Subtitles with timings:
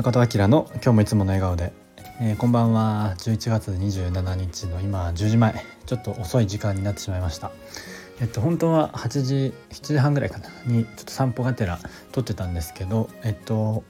[0.00, 1.74] 中田明の今日もいつもの笑顔で、
[2.22, 3.12] えー、こんばんは。
[3.18, 5.54] 11月27日の今10時前。
[5.84, 7.52] ちょっと遅い時間になってしまいました。
[8.18, 10.48] えっと本当は8時7時半ぐらいかな。
[10.64, 11.78] にちょっと散歩がてら
[12.12, 13.84] 撮ってたんですけどえっと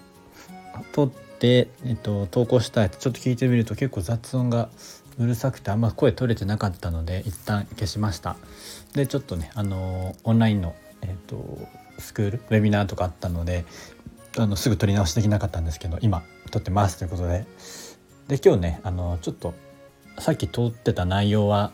[0.91, 4.69] 撮ってえっと投稿したやつちょっと聞いてみると結構雑音が
[5.17, 8.37] うるさくてあんま声取れてなかったので一旦消しました。
[8.95, 11.69] でちょっとねあのオンラインのえっと
[12.01, 13.65] スクールウェビナーとかあったので
[14.43, 17.47] あのすぐ取り直しできなかったんですけど今撮ってますということで。
[18.29, 19.55] で今日ねあのちょっと
[20.19, 21.73] さっき通ってた内容は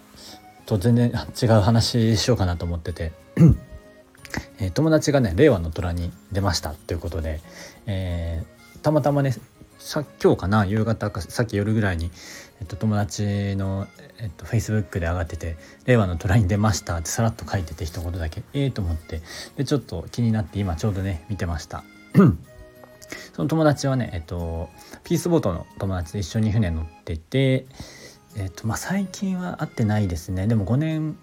[0.65, 3.13] と全然違う話しようかなと思ってて。
[4.59, 7.41] えー、友達がね令和の虎に出ましたということで、
[7.87, 9.35] えー、たまたまね
[9.79, 12.11] さ今日かな夕方かさっき夜ぐらいに、
[12.61, 13.87] えっと、友達の、
[14.19, 18.43] えっと、Facebook で上がってて「令和の虎に出ました」ってさらっと書いてて一言だけ。
[18.53, 19.23] ええー、と思って。
[19.57, 21.85] でちょっと気になって今ちょうどね見てました。
[23.37, 24.71] その友達はね、えっと、
[25.05, 27.67] ピースボートの友達で一緒に船乗ってて、
[28.35, 31.19] えっとまあ、最近は会ってないですねでも5年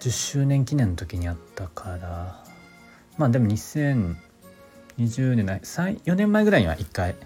[0.00, 2.44] 10周年記念の時に会ったから
[3.16, 4.16] まあでも2020
[5.36, 7.16] 年ない4年前ぐらいには1回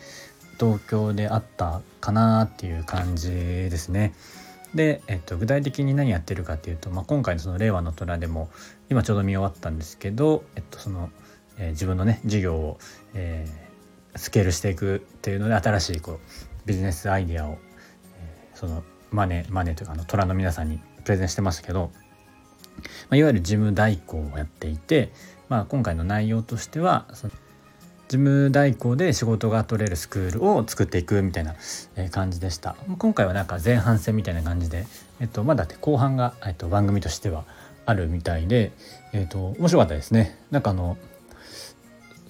[0.61, 4.15] 東京で会ったかなっていう感じですね。
[4.73, 8.51] で、えっと、具体的に何やってるかっていうと、まあ、今回のその「令和の虎」でも
[8.89, 11.11] 今ちょうど見終わったんですけど、えっと、その
[11.59, 12.79] 「えー、自分のね事業を、
[13.15, 16.19] えー、スケールしていくっていうので新しいこう
[16.67, 17.59] ビジネスアイデアを、
[18.19, 25.13] えー、そのマネマネというかあの虎の皆さんにプレゼンしてましたけど、まあ、いわゆる事務代行をやっていて、
[25.49, 27.33] まあ、今回の内容としてはその
[28.07, 31.55] 事務代行で仕事が取れるスクールを作っていくみたいな
[32.11, 32.77] 感じでした。
[32.99, 34.87] 今回はなんか前半戦みたいな感じで、
[35.21, 37.45] えっと、まだ後半が、えっと、番組としては
[37.87, 38.73] あるみたいで、
[39.13, 40.39] えっと、面白かったですね。
[40.51, 40.99] なんかあの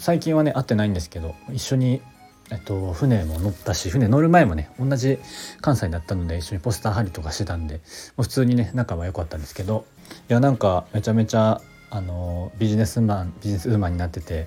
[0.05, 2.03] 最近はね会ってないんですけど一緒に、
[2.51, 5.19] えっと、船も乗ったし船乗る前もね同じ
[5.63, 7.81] 関西だったので一緒にポスター貼りとかしてたんでも
[8.19, 9.87] う普通にね仲は良かったんですけど
[10.29, 14.47] いやなんかめちゃめちゃあのビジネスマンビジネスウーマンになってて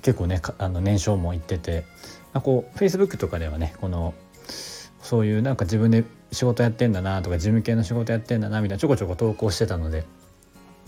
[0.00, 1.84] 結構ねあの年商もいってて
[2.32, 4.14] こう Facebook とかではねこの
[5.02, 10.06] そういうなんか自分で仕事やってんだなとか事務系の仕事やってんだなみたいなちょこちょこ投稿してたので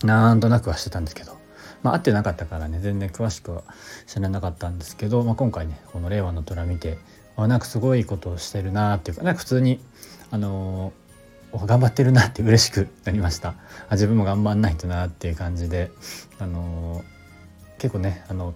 [0.03, 1.37] なんとなくはしてたんですけど
[1.83, 3.63] まあ、会ってなかったからね全然詳しくは
[4.05, 6.97] 知らなかったんですけど、まあ、今回ねこの「令和の虎」見て
[7.35, 9.79] あなんかすごいことをしてるなっていうかなんか普通に
[10.31, 13.49] あのー、頑張ってるなって嬉しくなりました
[13.89, 15.91] あ自分も頑張んないとなっていう感じで
[16.39, 18.53] あのー、結構ねあの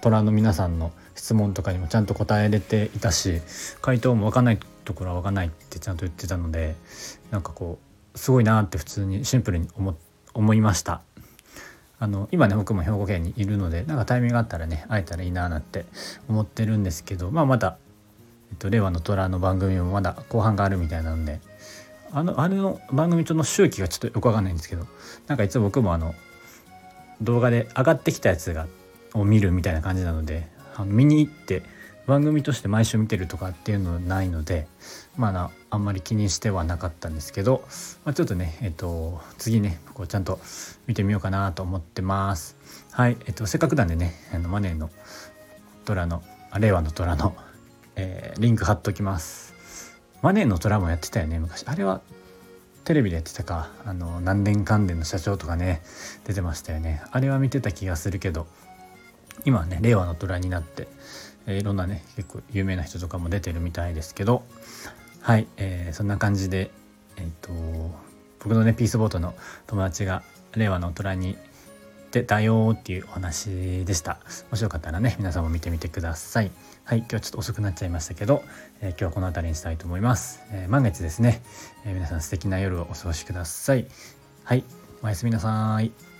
[0.00, 3.40] 虎の皆さんの質問とかにもちゃんと答えれていたし
[3.80, 6.74] 回答も分かんないところは分かんないってちゃんと言ってたので
[7.30, 7.78] なんかこ
[8.14, 9.96] うすごいなって普通にシンプルに思
[10.34, 11.02] 思いました。
[12.02, 15.84] あの今ね僕も兵庫県にいるのでなんかタイミングがあったらね会えたらいいななんて
[16.28, 17.78] 思ってるんですけどまあまだ、
[18.50, 21.38] えっと、令和の虎の番組もまだ後半があるみたいなので
[22.10, 24.84] あのあれの番組との周期がちょっとよくわかんないんですけど
[25.28, 26.16] なんかいつも僕もあの
[27.20, 28.66] 動画で上がってきたやつが
[29.14, 31.62] を見るみたいな感じなのであの見に行って
[32.12, 34.66] 番組として毎週見てるとかっていうのはないので
[35.16, 37.64] まああんまり気にしてはなかったんですけど、
[38.04, 40.38] まあ、ちょっとねえっと次ねこうちゃんと
[40.86, 42.54] 見てみようかなと思ってます。
[42.90, 44.90] はいえっとせっかくなんでねあのマネーの
[45.86, 46.22] 虎の
[46.60, 47.34] 令和の虎の、
[47.96, 49.54] えー、リンク貼っときます。
[50.20, 51.64] マネーの虎もやってたよね昔。
[51.66, 52.02] あれは
[52.84, 53.70] テレビでやってたか。
[53.86, 55.80] あの何年関連の社長とかね
[56.26, 57.00] 出てましたよね。
[57.10, 58.46] あれは見てた気がするけど
[59.46, 60.88] 今はね令和の虎になって
[61.46, 64.42] え、いろんなね結構有名な人とかも出てるみたいですけど
[65.20, 66.70] はい、えー、そんな感じで
[67.16, 67.52] えっ、と
[68.40, 69.34] 僕のねピースボートの
[69.66, 70.22] 友達が
[70.54, 71.36] 令和の大人に
[72.10, 74.18] 出たよっていうお話でした。
[74.50, 76.50] もしよかったらね皆さんも見てみてください。
[76.84, 78.42] はい今日はちょっと遅くなっちゃいましたけど、
[78.80, 81.42] えー、今日はこの辺りにしたいと思います、えー、満月ですね、
[81.86, 83.86] え、皆さん素敵な夜をお過ごしください。
[84.44, 84.64] はい
[85.02, 86.11] おやすみなさい。